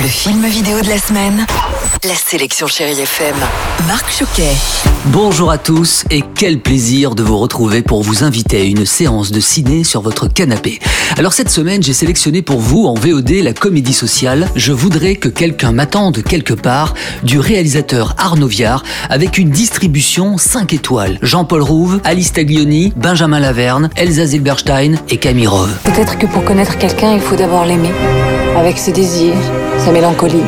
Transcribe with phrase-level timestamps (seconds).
[0.00, 1.44] Le film vidéo de la semaine.
[2.04, 3.34] La sélection Chérie FM.
[3.88, 4.54] Marc Choquet.
[5.06, 9.32] Bonjour à tous et quel plaisir de vous retrouver pour vous inviter à une séance
[9.32, 10.78] de ciné sur votre canapé.
[11.16, 15.28] Alors cette semaine, j'ai sélectionné pour vous en VOD la comédie sociale Je voudrais que
[15.28, 16.94] quelqu'un m'attende quelque part
[17.24, 21.18] du réalisateur Arnaud Viard avec une distribution 5 étoiles.
[21.22, 25.76] Jean-Paul Rouve, Alice Taglioni, Benjamin Laverne, Elsa Zilberstein et Camille Rove.
[25.82, 27.90] Peut-être que pour connaître quelqu'un, il faut d'abord l'aimer.
[28.56, 29.34] Avec ses désirs,
[29.78, 30.42] sa mélancolie.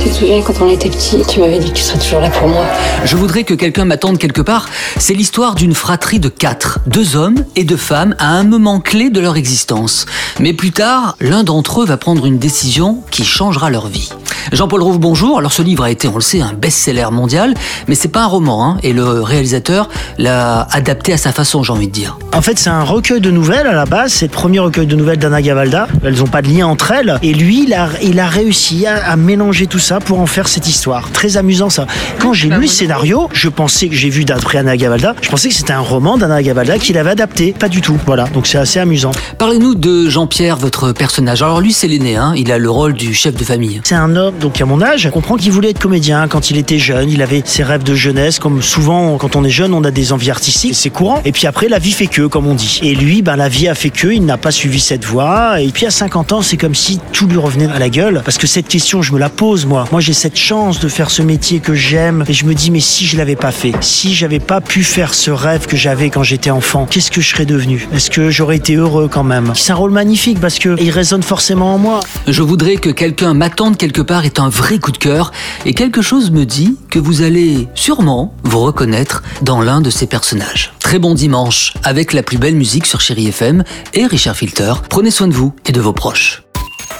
[0.00, 2.28] Tu te souviens quand on était petit, tu m'avais dit que tu serais toujours là
[2.28, 2.64] pour moi?
[3.04, 4.68] Je voudrais que quelqu'un m'attende quelque part.
[4.98, 9.08] C'est l'histoire d'une fratrie de quatre, deux hommes et deux femmes à un moment clé
[9.08, 10.04] de leur existence.
[10.40, 14.10] Mais plus tard, l'un d'entre eux va prendre une décision qui changera leur vie.
[14.52, 15.38] Jean-Paul Rouve, bonjour.
[15.38, 17.54] Alors ce livre a été, on le sait, un best-seller mondial,
[17.88, 21.72] mais c'est pas un roman, hein, et le réalisateur l'a adapté à sa façon, j'ai
[21.72, 22.18] envie de dire.
[22.32, 24.12] En fait, c'est un recueil de nouvelles à la base.
[24.12, 25.88] C'est le premier recueil de nouvelles d'Anna Gavalda.
[26.04, 27.18] Elles n'ont pas de lien entre elles.
[27.22, 30.48] Et lui, il a, il a réussi à, à mélanger tout ça pour en faire
[30.48, 31.10] cette histoire.
[31.12, 31.86] Très amusant ça.
[32.18, 35.48] Quand j'ai lu le scénario, je pensais que j'ai vu d'après Anna Gavalda, je pensais
[35.48, 37.54] que c'était un roman d'Anna Gavalda qu'il avait adapté.
[37.58, 37.98] Pas du tout.
[38.06, 38.24] Voilà.
[38.24, 39.12] Donc c'est assez amusant.
[39.38, 41.42] Parlez-nous de Jean-Pierre, votre personnage.
[41.42, 43.80] Alors lui, c'est l'aîné, hein, il a le rôle du chef de famille.
[43.84, 46.56] C'est un homme, donc à mon âge, on comprend qu'il voulait être comédien quand il
[46.56, 47.10] était jeune.
[47.10, 50.12] Il avait ses rêves de jeunesse, comme souvent quand on est jeune, on a des
[50.12, 51.20] envies artistiques, c'est courant.
[51.24, 52.80] Et puis après, la vie fait que, comme on dit.
[52.82, 55.60] Et lui, ben, la vie a fait que, il n'a pas suivi cette voie.
[55.60, 58.22] Et puis à 50 ans, c'est comme si tout lui revenait à la gueule.
[58.24, 59.86] Parce que cette question, je me la pose, moi.
[59.92, 62.24] Moi, j'ai cette chance de faire ce métier que j'aime.
[62.28, 65.14] Et je me dis, mais si je l'avais pas fait, si j'avais pas pu faire
[65.14, 67.88] ce rêve que j'avais quand j'étais enfant, qu'est-ce que je serais devenu?
[67.94, 69.52] Est-ce que j'aurais été heureux quand même?
[69.54, 72.00] C'est un rôle magnifique parce que il résonne forcément en moi.
[72.26, 75.32] Je voudrais que quelqu'un m'attende quelque part est un vrai coup de cœur
[75.64, 80.06] et quelque chose me dit que vous allez sûrement vous reconnaître dans l'un de ces
[80.06, 80.72] personnages.
[80.80, 84.74] Très bon dimanche avec la plus belle musique sur Chéri FM et Richard Filter.
[84.88, 86.42] Prenez soin de vous et de vos proches.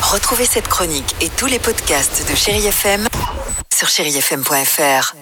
[0.00, 3.06] Retrouvez cette chronique et tous les podcasts de Chérie FM
[3.74, 5.14] sur chérifm.fr.